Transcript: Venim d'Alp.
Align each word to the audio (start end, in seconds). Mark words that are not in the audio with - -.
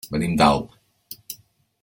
Venim 0.15 0.31
d'Alp. 0.41 0.73